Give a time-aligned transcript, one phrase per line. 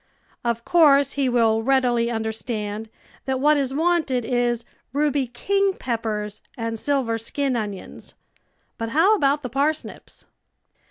[0.43, 2.89] Of course he will readily understand
[3.25, 7.17] that what is wanted is ruby ON THE SOWING OF SEED king peppers and silver
[7.19, 8.15] skin onions,
[8.79, 10.25] but how about the parsnips?